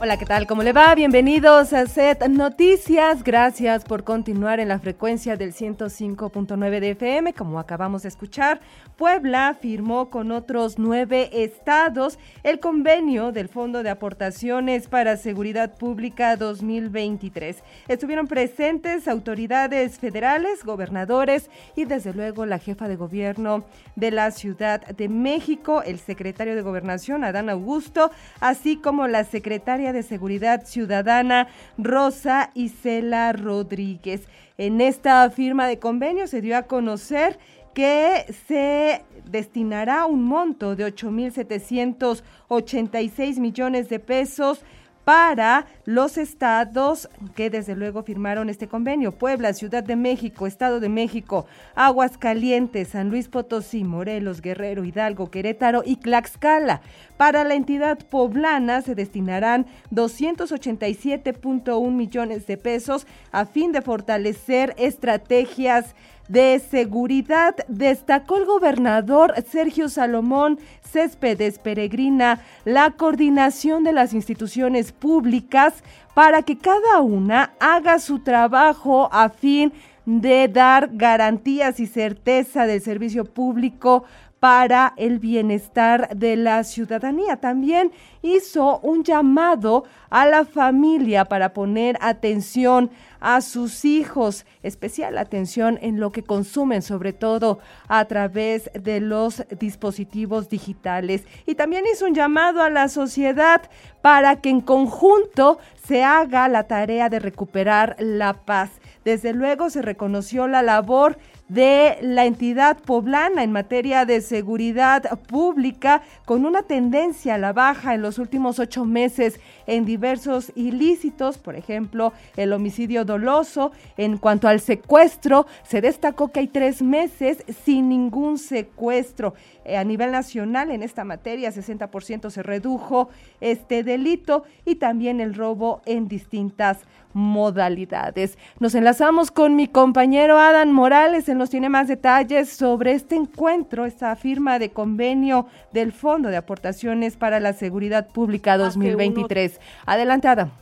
[0.00, 0.46] Hola, ¿qué tal?
[0.46, 0.94] ¿Cómo le va?
[0.94, 3.24] Bienvenidos a Set Noticias.
[3.24, 7.32] Gracias por continuar en la frecuencia del 105.9 de FM.
[7.32, 8.60] Como acabamos de escuchar,
[8.96, 16.36] Puebla firmó con otros nueve estados el convenio del Fondo de Aportaciones para Seguridad Pública
[16.36, 17.64] 2023.
[17.88, 23.64] Estuvieron presentes autoridades federales, gobernadores y desde luego la jefa de gobierno
[23.96, 29.87] de la Ciudad de México, el secretario de Gobernación, Adán Augusto, así como la secretaria
[29.92, 34.22] de Seguridad Ciudadana, Rosa Isela Rodríguez.
[34.56, 37.38] En esta firma de convenio se dio a conocer
[37.74, 44.64] que se destinará un monto de 8.786 millones de pesos
[45.08, 49.12] para los estados que desde luego firmaron este convenio.
[49.12, 55.82] Puebla, Ciudad de México, Estado de México, Aguascalientes, San Luis Potosí, Morelos, Guerrero, Hidalgo, Querétaro
[55.82, 56.82] y Tlaxcala.
[57.16, 59.64] Para la entidad poblana se destinarán
[59.94, 65.94] 287.1 millones de pesos a fin de fortalecer estrategias
[66.28, 75.82] de seguridad, destacó el gobernador Sergio Salomón Céspedes Peregrina la coordinación de las instituciones públicas
[76.14, 79.72] para que cada una haga su trabajo a fin
[80.04, 84.04] de dar garantías y certeza del servicio público
[84.40, 87.36] para el bienestar de la ciudadanía.
[87.36, 95.78] También hizo un llamado a la familia para poner atención a sus hijos, especial atención
[95.82, 97.58] en lo que consumen, sobre todo
[97.88, 101.24] a través de los dispositivos digitales.
[101.46, 103.62] Y también hizo un llamado a la sociedad
[104.02, 108.70] para que en conjunto se haga la tarea de recuperar la paz.
[109.04, 111.18] Desde luego se reconoció la labor
[111.48, 117.94] de la entidad poblana en materia de seguridad pública con una tendencia a la baja
[117.94, 123.70] en los últimos ocho meses en diversos ilícitos, por ejemplo, el homicidio doloso.
[123.96, 129.34] En cuanto al secuestro, se destacó que hay tres meses sin ningún secuestro.
[129.64, 135.34] Eh, a nivel nacional, en esta materia, 60% se redujo este delito y también el
[135.34, 136.78] robo en distintas
[137.12, 138.38] modalidades.
[138.60, 143.86] Nos enlazamos con mi compañero Adán Morales, él nos tiene más detalles sobre este encuentro,
[143.86, 149.57] esta firma de convenio del Fondo de Aportaciones para la Seguridad Pública 2023.
[149.86, 150.52] Adelante, Adán.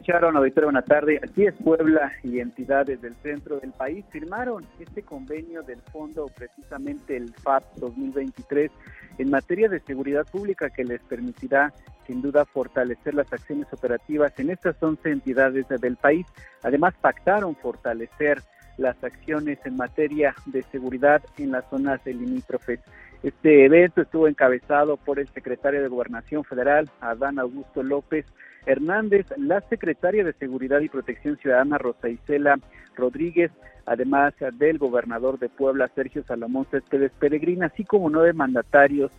[0.00, 1.20] Sharon, auditorio, buena tarde.
[1.22, 7.16] Aquí es Puebla y entidades del centro del país firmaron este convenio del fondo, precisamente
[7.16, 8.70] el FAP 2023,
[9.18, 11.72] en materia de seguridad pública que les permitirá
[12.06, 16.26] sin duda fortalecer las acciones operativas en estas 11 entidades del país.
[16.62, 18.42] Además, pactaron fortalecer
[18.78, 22.80] las acciones en materia de seguridad en las zonas limítrofes.
[23.22, 28.26] Este evento estuvo encabezado por el secretario de Gobernación Federal, Adán Augusto López,
[28.66, 32.58] Hernández, la secretaria de Seguridad y Protección Ciudadana Rosa Isela
[32.96, 33.50] Rodríguez,
[33.86, 39.10] además del gobernador de Puebla Sergio Salomón Céspedes Peregrina, así como nueve mandatarios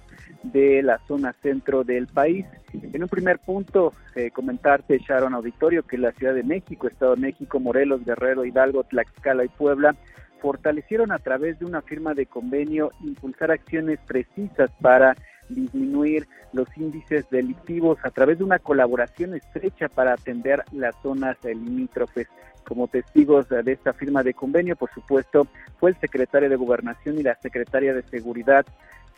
[0.43, 2.45] de la zona centro del país.
[2.73, 7.21] En un primer punto, eh, comentarte, Sharon Auditorio, que la Ciudad de México, Estado de
[7.21, 9.95] México, Morelos, Guerrero, Hidalgo, Tlaxcala y Puebla
[10.41, 15.15] fortalecieron a través de una firma de convenio impulsar acciones precisas para
[15.53, 22.27] disminuir los índices delictivos a través de una colaboración estrecha para atender las zonas limítrofes.
[22.63, 25.47] Como testigos de esta firma de convenio, por supuesto,
[25.79, 28.65] fue el secretario de Gobernación y la secretaria de Seguridad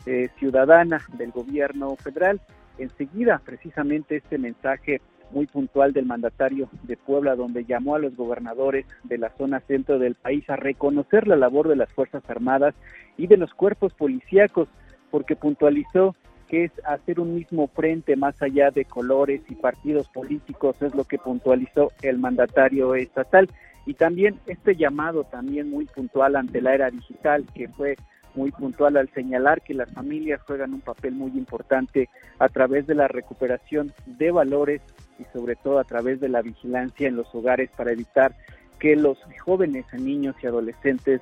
[0.05, 2.41] eh, Ciudadana del Gobierno Federal.
[2.77, 8.85] Enseguida, precisamente este mensaje muy puntual del mandatario de Puebla, donde llamó a los gobernadores
[9.03, 12.75] de la zona centro del país a reconocer la labor de las Fuerzas Armadas
[13.17, 14.67] y de los cuerpos policíacos
[15.11, 16.15] porque puntualizó
[16.47, 21.03] que es hacer un mismo frente más allá de colores y partidos políticos, es lo
[21.03, 23.49] que puntualizó el mandatario estatal.
[23.85, 27.95] Y también este llamado también muy puntual ante la era digital, que fue
[28.35, 32.09] muy puntual al señalar que las familias juegan un papel muy importante
[32.39, 34.81] a través de la recuperación de valores
[35.19, 38.35] y sobre todo a través de la vigilancia en los hogares para evitar
[38.79, 41.21] que los jóvenes, niños y adolescentes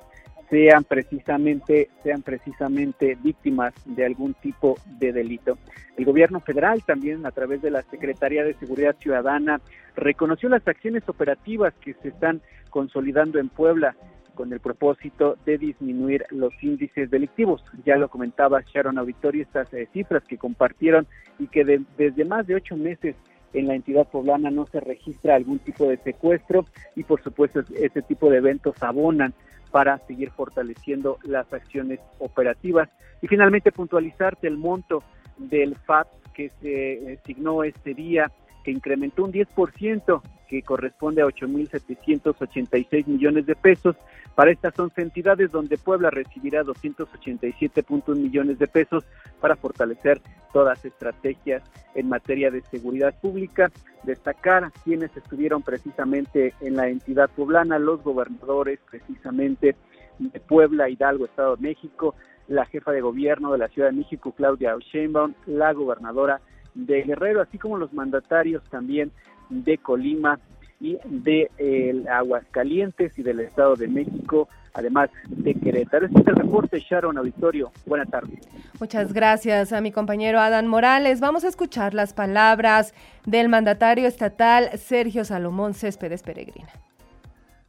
[0.53, 5.57] sean precisamente sean precisamente víctimas de algún tipo de delito.
[5.97, 9.61] El gobierno federal también a través de la Secretaría de Seguridad Ciudadana
[9.95, 12.39] reconoció las acciones operativas que se están
[12.69, 13.95] consolidando en Puebla
[14.35, 17.63] con el propósito de disminuir los índices delictivos.
[17.83, 21.07] Ya lo comentaba Sharon Auditorio, estas eh, cifras que compartieron
[21.39, 23.15] y que desde más de ocho meses
[23.53, 28.03] en la entidad poblana no se registra algún tipo de secuestro y por supuesto este
[28.03, 29.33] tipo de eventos abonan
[29.73, 32.89] para seguir fortaleciendo las acciones operativas.
[33.23, 35.01] Y finalmente puntualizarte el monto
[35.37, 38.31] del FAT que se asignó este día,
[38.63, 40.21] que incrementó un 10%,
[40.61, 43.95] corresponde a 8.786 millones de pesos.
[44.35, 49.03] Para estas 11 entidades, donde Puebla recibirá 287.1 millones de pesos
[49.39, 50.21] para fortalecer
[50.51, 51.63] todas estrategias
[51.95, 53.71] en materia de seguridad pública.
[54.03, 59.75] Destacar quienes estuvieron precisamente en la entidad poblana, los gobernadores precisamente
[60.19, 62.15] de Puebla, Hidalgo, Estado de México,
[62.47, 66.41] la jefa de gobierno de la Ciudad de México, Claudia Sheinbaum, la gobernadora
[66.75, 69.11] de Guerrero, así como los mandatarios también
[69.49, 70.39] de Colima
[70.83, 76.07] y de eh, Aguascalientes y del Estado de México, además de Querétaro.
[76.07, 77.71] Este es el reporte, Sharon Auditorio.
[77.85, 78.39] Buenas tardes.
[78.81, 81.21] Muchas gracias a mi compañero Adán Morales.
[81.21, 82.93] Vamos a escuchar las palabras
[83.25, 86.69] del mandatario estatal Sergio Salomón Céspedes Peregrina.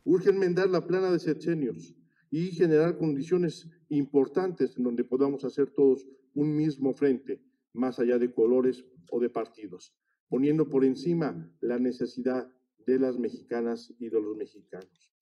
[0.04, 1.94] Urge enmendar la plana de sexenios
[2.32, 6.04] y generar condiciones importantes en donde podamos hacer todos
[6.34, 7.40] un mismo frente,
[7.72, 9.94] más allá de colores o de partidos
[10.34, 12.52] poniendo por encima la necesidad
[12.88, 15.12] de las mexicanas y de los mexicanos.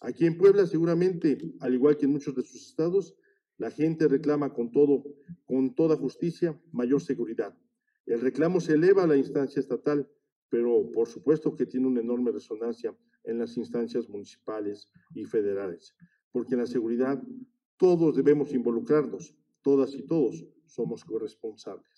[0.00, 3.16] Aquí en Puebla, seguramente, al igual que en muchos de sus estados,
[3.58, 5.02] la gente reclama con todo,
[5.44, 7.52] con toda justicia, mayor seguridad.
[8.06, 10.08] El reclamo se eleva a la instancia estatal,
[10.48, 15.96] pero por supuesto que tiene una enorme resonancia en las instancias municipales y federales,
[16.30, 17.20] porque en la seguridad
[17.76, 21.89] todos debemos involucrarnos, todas y todos somos corresponsables.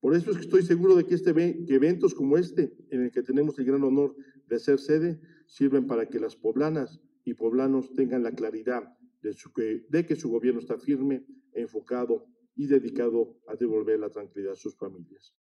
[0.00, 3.10] Por eso es que estoy seguro de que, este, que eventos como este, en el
[3.10, 4.14] que tenemos el gran honor
[4.46, 10.06] de ser sede, sirven para que las poblanas y poblanos tengan la claridad de, de
[10.06, 15.34] que su gobierno está firme, enfocado y dedicado a devolver la tranquilidad a sus familias.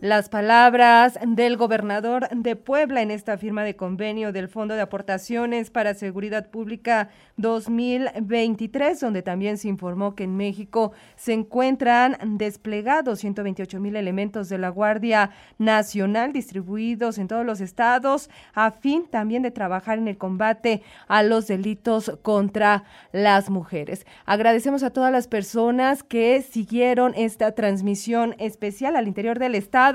[0.00, 5.70] Las palabras del gobernador de Puebla en esta firma de convenio del Fondo de Aportaciones
[5.70, 13.80] para Seguridad Pública 2023, donde también se informó que en México se encuentran desplegados 128
[13.80, 19.50] mil elementos de la Guardia Nacional distribuidos en todos los estados, a fin también de
[19.50, 24.06] trabajar en el combate a los delitos contra las mujeres.
[24.26, 29.87] Agradecemos a todas las personas que siguieron esta transmisión especial al interior del estado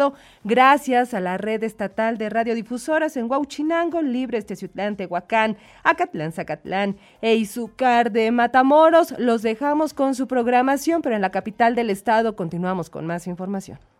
[0.43, 7.35] gracias a la red estatal de radiodifusoras en Huauchinango, Libres, Teciutlán, Tehuacán, Acatlán, Zacatlán e
[7.35, 9.13] Izúcar de Matamoros.
[9.17, 13.92] Los dejamos con su programación, pero en la capital del estado continuamos con más información.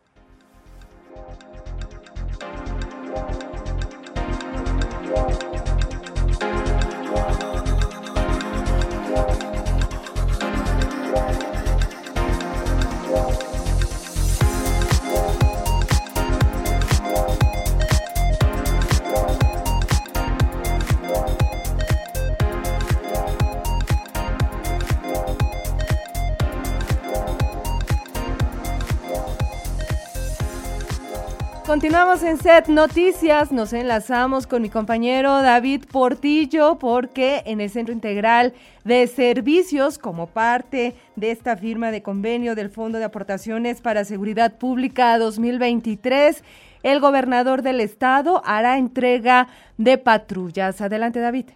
[31.84, 37.94] Continuamos en Set Noticias, nos enlazamos con mi compañero David Portillo porque en el Centro
[37.94, 38.54] Integral
[38.86, 44.58] de Servicios, como parte de esta firma de convenio del Fondo de Aportaciones para Seguridad
[44.58, 46.42] Pública 2023,
[46.84, 50.80] el gobernador del estado hará entrega de patrullas.
[50.80, 51.48] Adelante David.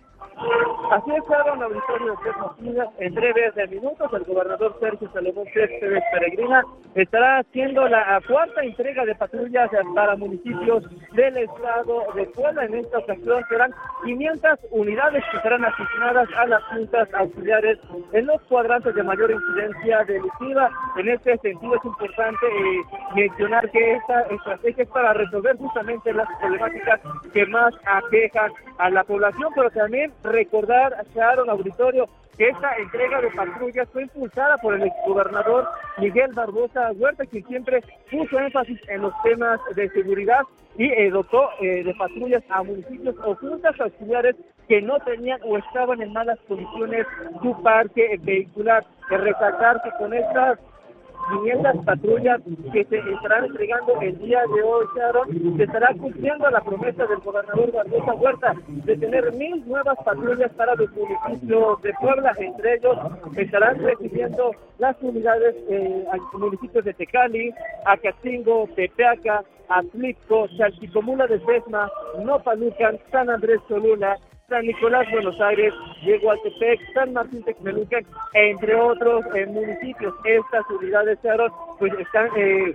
[0.92, 6.64] Así es, un auditorio de En breves minutos, el gobernador Sergio Salomón Céspedes Peregrina
[6.96, 12.66] estará haciendo la cuarta entrega de patrullas para municipios del estado de Puebla.
[12.66, 13.74] En esta ocasión serán
[14.06, 17.80] 500 unidades que serán asignadas a las juntas auxiliares
[18.14, 20.70] en los cuadrantes de mayor incidencia delictiva.
[20.98, 22.82] En este sentido, es importante eh,
[23.16, 27.02] mencionar que esta estrategia es para resolver justamente las problemáticas
[27.34, 30.67] que más aquejan a la población, pero también recordar,
[31.16, 32.08] Sharon Auditorio,
[32.38, 37.82] que esta entrega de patrullas fue impulsada por el exgobernador Miguel Barbosa Huerta, quien siempre
[38.12, 40.42] puso énfasis en los temas de seguridad
[40.78, 44.36] y eh, dotó eh, de patrullas a municipios o juntas auxiliares
[44.68, 47.08] que no tenían o estaban en malas condiciones
[47.42, 48.86] su parque vehicular.
[49.10, 50.60] De resaltar que con estas
[51.30, 52.42] 500 patrullas
[52.72, 55.58] que se estarán entregando el día de hoy, Sharon.
[55.58, 60.76] Se estará cumpliendo la promesa del gobernador Barbosa Huerta de tener mil nuevas patrullas para
[60.76, 62.34] los municipios de Puebla.
[62.38, 62.98] Entre ellos
[63.36, 67.54] estarán recibiendo las unidades eh, municipios de Tecali,
[67.86, 71.92] Acatingo, Tepeaca, Atlixco, Chalchicomula de Sesma,
[72.24, 74.18] Nopalucan, San Andrés Cholula,
[74.50, 75.74] San Nicolás, Buenos Aires,
[76.04, 80.16] Yegualtepec, San Martín Texmelucan, entre otros eh, municipios.
[80.24, 81.20] Estas unidades,
[81.78, 82.74] pues están eh,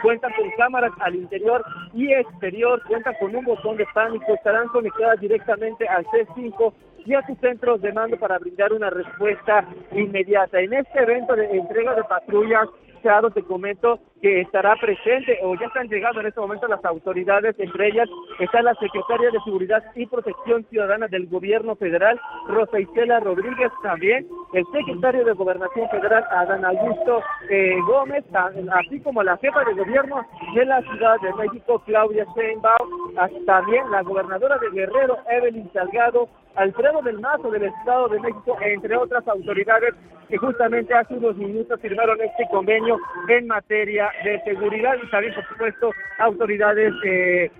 [0.00, 1.62] cuentan con cámaras al interior
[1.92, 6.72] y exterior, cuentan con un botón de pánico, estarán conectadas directamente al C5
[7.04, 10.58] y a sus centros de mando para brindar una respuesta inmediata.
[10.58, 12.66] En este evento de entrega de patrullas,
[13.02, 17.54] Charo, te comento que estará presente o ya están llegando en este momento las autoridades,
[17.58, 18.08] entre ellas
[18.38, 24.26] está la secretaria de Seguridad y Protección Ciudadana del Gobierno Federal, Rosa Isela Rodríguez, también
[24.52, 30.24] el secretario de Gobernación Federal, Adán Augusto eh, Gómez, así como la jefa de gobierno
[30.54, 33.14] de la Ciudad de México, Claudia Sheinbaum,
[33.46, 38.96] también la gobernadora de Guerrero, Evelyn Salgado, Alfredo del Mazo del Estado de México, entre
[38.96, 39.94] otras autoridades
[40.30, 42.98] que justamente hace unos minutos firmaron este convenio
[43.28, 47.50] en materia de seguridad y también, por supuesto, autoridades eh,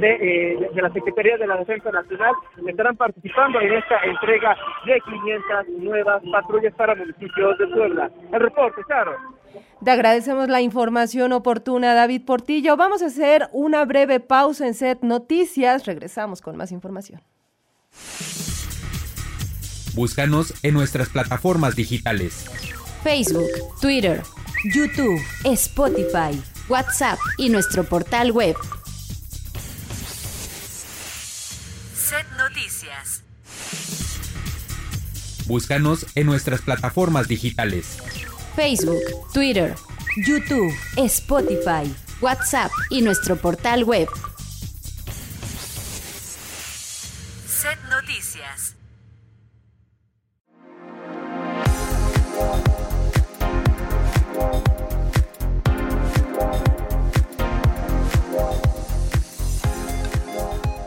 [0.00, 2.34] de, eh, de, la Secretaría de la Defensa Nacional
[2.66, 8.10] estarán participando en esta entrega de 500 nuevas patrullas para municipios de Puebla.
[8.32, 9.16] El reporte, claro.
[9.84, 12.76] Te agradecemos la información oportuna, David Portillo.
[12.76, 15.86] Vamos a hacer una breve pausa en Set Noticias.
[15.86, 17.20] Regresamos con más información.
[19.94, 22.46] Búscanos en nuestras plataformas digitales.
[23.02, 23.48] Facebook,
[23.80, 24.20] Twitter,
[24.64, 26.38] YouTube, Spotify,
[26.68, 28.54] WhatsApp y nuestro portal web.
[31.94, 33.22] Set Noticias.
[35.46, 37.96] Búscanos en nuestras plataformas digitales.
[38.54, 39.00] Facebook,
[39.32, 39.74] Twitter,
[40.26, 41.90] YouTube, Spotify,
[42.20, 44.08] WhatsApp y nuestro portal web.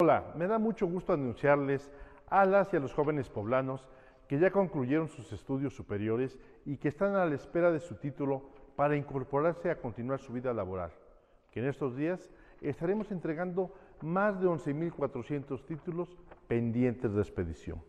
[0.00, 1.90] Hola, me da mucho gusto anunciarles
[2.28, 3.86] a las y a los jóvenes poblanos
[4.26, 8.64] que ya concluyeron sus estudios superiores y que están a la espera de su título
[8.76, 10.92] para incorporarse a continuar su vida laboral,
[11.50, 12.30] que en estos días
[12.60, 16.16] estaremos entregando más de 11.400 títulos
[16.46, 17.82] pendientes de expedición.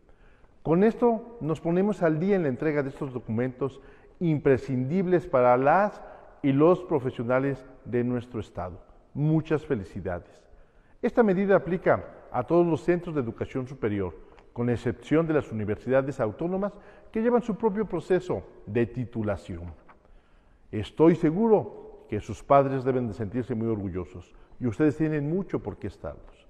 [0.62, 3.80] Con esto nos ponemos al día en la entrega de estos documentos
[4.20, 6.00] imprescindibles para las
[6.42, 8.80] y los profesionales de nuestro Estado.
[9.14, 10.42] Muchas felicidades.
[11.00, 14.14] Esta medida aplica a todos los centros de educación superior,
[14.52, 16.72] con excepción de las universidades autónomas
[17.12, 19.72] que llevan su propio proceso de titulación.
[20.70, 25.78] Estoy seguro que sus padres deben de sentirse muy orgullosos y ustedes tienen mucho por
[25.78, 26.46] qué estarlos.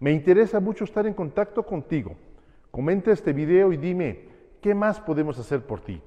[0.00, 2.16] Me interesa mucho estar en contacto contigo.
[2.70, 4.28] Comenta este video y dime,
[4.60, 6.00] ¿qué más podemos hacer por ti?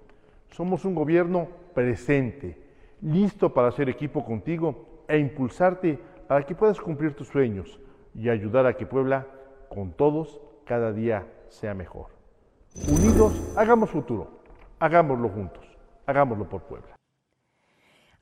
[0.52, 2.58] Somos un gobierno presente,
[3.02, 7.80] listo para hacer equipo contigo e impulsarte para que puedas cumplir tus sueños
[8.14, 9.28] y ayudar a que Puebla,
[9.70, 12.08] con todos, cada día sea mejor.
[12.90, 14.42] Unidos, hagamos futuro,
[14.80, 15.66] hagámoslo juntos,
[16.06, 16.93] hagámoslo por Puebla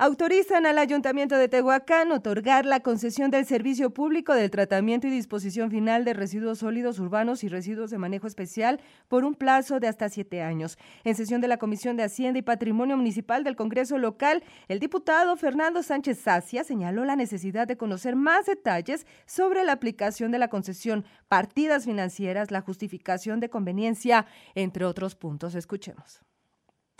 [0.01, 5.70] autorizan al Ayuntamiento de Tehuacán otorgar la concesión del servicio público del tratamiento y disposición
[5.70, 10.10] final de residuos sólidos urbanos y residuos de manejo especial por un plazo de hasta
[10.10, 10.79] siete años.
[11.03, 15.38] En sesión de la Comisión de Hacienda y Patrimonio Municipal del Congreso Local, el diputado
[15.38, 20.48] Fernando Sánchez Sacia señaló la necesidad de conocer más detalles sobre la aplicación de la
[20.48, 25.53] concesión, partidas financieras, la justificación de conveniencia, entre otros puntos.
[25.53, 26.24] Escuchemos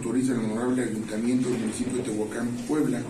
[0.02, 3.02] autoriza el honorable Ayuntamiento del municipio de Tehuacán, Puebla,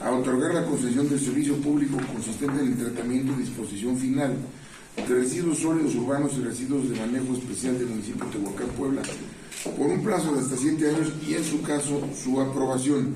[0.00, 4.36] a otorgar la concesión del servicio público consistente en el tratamiento y disposición final
[4.96, 9.02] de residuos sólidos urbanos y residuos de manejo especial del municipio de Tehuacán, Puebla,
[9.78, 13.14] por un plazo de hasta siete años y, en su caso, su aprobación.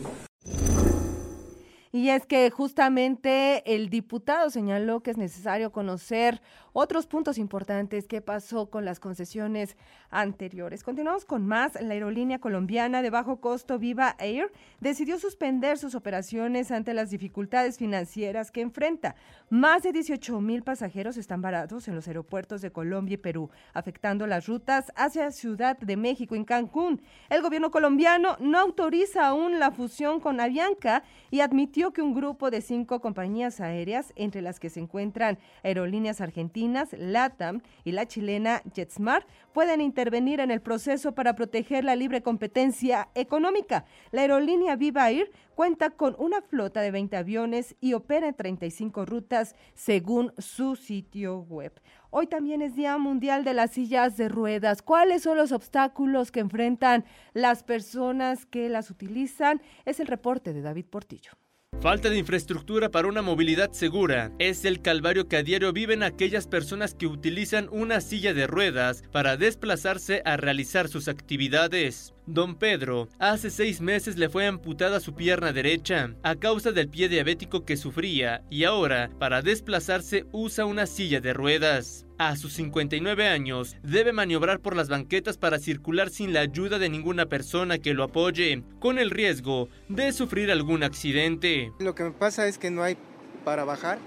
[1.93, 6.41] Y es que justamente el diputado señaló que es necesario conocer
[6.73, 9.77] otros puntos importantes que pasó con las concesiones
[10.09, 10.85] anteriores.
[10.85, 11.81] Continuamos con más.
[11.81, 17.77] La aerolínea colombiana de bajo costo Viva Air decidió suspender sus operaciones ante las dificultades
[17.77, 19.17] financieras que enfrenta.
[19.49, 24.29] Más de 18 mil pasajeros están varados en los aeropuertos de Colombia y Perú, afectando
[24.29, 27.03] las rutas hacia Ciudad de México en Cancún.
[27.29, 32.51] El gobierno colombiano no autoriza aún la fusión con Avianca y admitió que un grupo
[32.51, 38.61] de cinco compañías aéreas, entre las que se encuentran aerolíneas argentinas, LATAM y la chilena
[38.75, 43.87] JetSmart pueden intervenir en el proceso para proteger la libre competencia económica.
[44.13, 49.07] La aerolínea Viva Air cuenta con una flota de 20 aviones y opera en 35
[49.07, 51.73] rutas según su sitio web.
[52.11, 54.83] Hoy también es Día Mundial de las Sillas de Ruedas.
[54.83, 59.63] ¿Cuáles son los obstáculos que enfrentan las personas que las utilizan?
[59.87, 61.33] Es el reporte de David Portillo.
[61.81, 66.47] Falta de infraestructura para una movilidad segura es el calvario que a diario viven aquellas
[66.47, 72.13] personas que utilizan una silla de ruedas para desplazarse a realizar sus actividades.
[72.31, 77.09] Don Pedro, hace seis meses le fue amputada su pierna derecha a causa del pie
[77.09, 82.07] diabético que sufría y ahora, para desplazarse, usa una silla de ruedas.
[82.19, 86.89] A sus 59 años, debe maniobrar por las banquetas para circular sin la ayuda de
[86.89, 91.73] ninguna persona que lo apoye, con el riesgo de sufrir algún accidente.
[91.81, 92.97] Lo que me pasa es que no hay
[93.45, 93.99] para bajar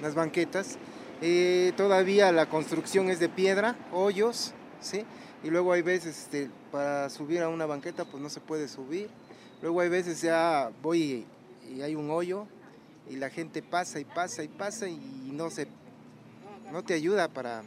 [0.00, 0.78] las banquetas.
[1.20, 5.04] Eh, todavía la construcción es de piedra, hoyos, ¿sí?
[5.42, 9.08] Y luego hay veces este, para subir a una banqueta pues no se puede subir.
[9.60, 11.26] Luego hay veces ya voy
[11.68, 12.46] y, hay un hoyo
[13.08, 15.66] y la gente pasa y pasa y pasa y no se
[16.70, 17.62] no te ayuda para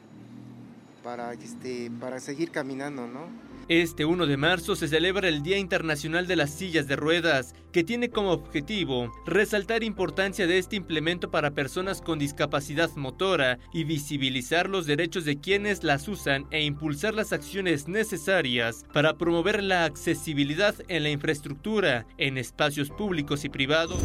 [1.04, 3.28] para este para seguir caminando, ¿no?
[3.68, 7.84] Este 1 de marzo se celebra el Día Internacional de las Sillas de Ruedas, que
[7.84, 14.70] tiene como objetivo resaltar importancia de este implemento para personas con discapacidad motora y visibilizar
[14.70, 20.76] los derechos de quienes las usan e impulsar las acciones necesarias para promover la accesibilidad
[20.88, 23.98] en la infraestructura, en espacios públicos y privados.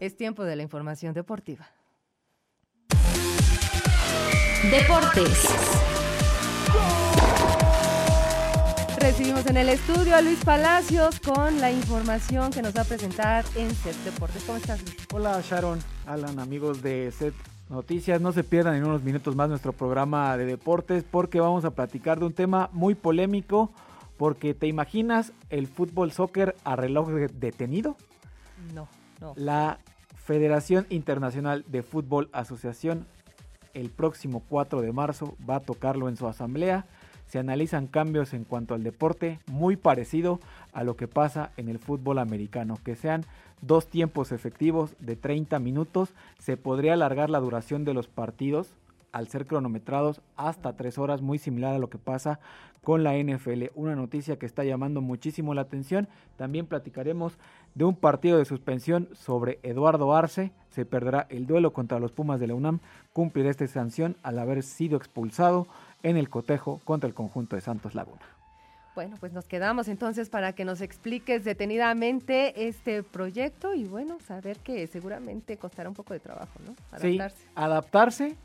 [0.00, 1.70] Es tiempo de la información deportiva.
[4.70, 5.48] Deportes.
[9.00, 13.46] Recibimos en el estudio a Luis Palacios con la información que nos va a presentar
[13.56, 14.44] en Set Deportes.
[14.44, 14.96] ¿Cómo estás, Luis?
[15.14, 17.34] Hola, Sharon, Alan, amigos de Set
[17.70, 18.20] Noticias.
[18.20, 22.18] No se pierdan en unos minutos más nuestro programa de deportes porque vamos a platicar
[22.18, 23.72] de un tema muy polémico.
[24.18, 27.96] Porque te imaginas el fútbol soccer a reloj detenido?
[28.74, 28.86] No,
[29.18, 29.32] no.
[29.34, 29.78] La
[30.14, 33.06] Federación Internacional de Fútbol Asociación
[33.72, 36.86] el próximo 4 de marzo va a tocarlo en su asamblea
[37.30, 40.40] se analizan cambios en cuanto al deporte muy parecido
[40.72, 43.24] a lo que pasa en el fútbol americano, que sean
[43.62, 48.74] dos tiempos efectivos de 30 minutos, se podría alargar la duración de los partidos
[49.12, 52.40] al ser cronometrados hasta tres horas, muy similar a lo que pasa
[52.82, 53.66] con la NFL.
[53.74, 56.08] Una noticia que está llamando muchísimo la atención.
[56.36, 57.38] También platicaremos
[57.74, 60.52] de un partido de suspensión sobre Eduardo Arce.
[60.70, 62.80] Se perderá el duelo contra los Pumas de la UNAM.
[63.12, 65.66] Cumplirá esta sanción al haber sido expulsado
[66.02, 68.22] en el cotejo contra el conjunto de Santos Laguna.
[68.94, 74.58] Bueno, pues nos quedamos entonces para que nos expliques detenidamente este proyecto y bueno, saber
[74.58, 76.74] que seguramente costará un poco de trabajo, ¿no?
[76.90, 77.38] Adaptarse.
[77.38, 78.36] Sí, adaptarse.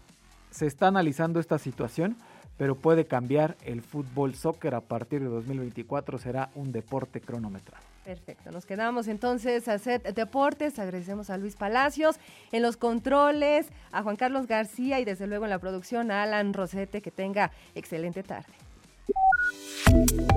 [0.51, 2.15] Se está analizando esta situación,
[2.57, 7.83] pero puede cambiar el fútbol soccer a partir de 2024, será un deporte cronometrado.
[8.05, 12.17] Perfecto, nos quedamos entonces a Set Deportes, agradecemos a Luis Palacios.
[12.51, 16.53] En los controles, a Juan Carlos García y desde luego en la producción a Alan
[16.53, 18.53] Rosete, que tenga excelente tarde.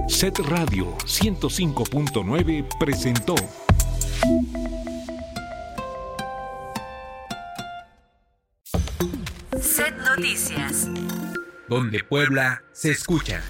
[0.09, 3.35] Set Radio 105.9 presentó.
[9.61, 10.89] Set Noticias,
[11.69, 13.43] donde Puebla se escucha.